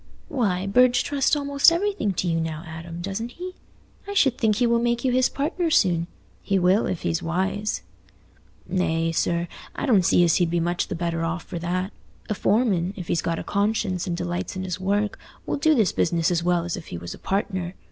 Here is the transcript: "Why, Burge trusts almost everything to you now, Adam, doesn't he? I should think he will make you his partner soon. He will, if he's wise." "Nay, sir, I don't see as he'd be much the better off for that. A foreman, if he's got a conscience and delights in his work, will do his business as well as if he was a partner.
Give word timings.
"Why, 0.29 0.65
Burge 0.65 1.03
trusts 1.03 1.35
almost 1.35 1.71
everything 1.71 2.11
to 2.13 2.27
you 2.27 2.39
now, 2.41 2.63
Adam, 2.65 3.01
doesn't 3.01 3.33
he? 3.33 3.53
I 4.07 4.15
should 4.15 4.35
think 4.35 4.55
he 4.55 4.65
will 4.65 4.79
make 4.79 5.05
you 5.05 5.11
his 5.11 5.29
partner 5.29 5.69
soon. 5.69 6.07
He 6.41 6.57
will, 6.57 6.87
if 6.87 7.03
he's 7.03 7.21
wise." 7.21 7.83
"Nay, 8.67 9.11
sir, 9.11 9.47
I 9.75 9.85
don't 9.85 10.01
see 10.03 10.23
as 10.23 10.37
he'd 10.37 10.49
be 10.49 10.59
much 10.59 10.87
the 10.87 10.95
better 10.95 11.23
off 11.23 11.43
for 11.43 11.59
that. 11.59 11.91
A 12.29 12.33
foreman, 12.33 12.95
if 12.97 13.09
he's 13.09 13.21
got 13.21 13.37
a 13.37 13.43
conscience 13.43 14.07
and 14.07 14.17
delights 14.17 14.55
in 14.55 14.63
his 14.63 14.79
work, 14.79 15.19
will 15.45 15.57
do 15.57 15.75
his 15.75 15.91
business 15.93 16.31
as 16.31 16.41
well 16.43 16.63
as 16.65 16.75
if 16.75 16.87
he 16.87 16.97
was 16.97 17.13
a 17.13 17.19
partner. 17.19 17.75